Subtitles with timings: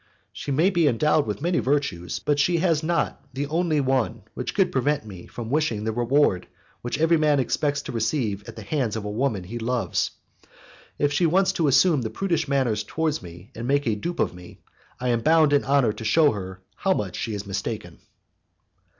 [0.33, 4.55] She may be endowed with many virtues, but she has not the only one which
[4.55, 6.47] could prevent me from wishing the reward
[6.81, 10.09] which every man expects to receive at the hands of the woman he loves.
[10.97, 14.33] If she wants to assume prudish manners towards me and to make a dupe of
[14.33, 14.61] me,
[14.99, 17.99] I am bound in honour to shew her how much she is mistaken."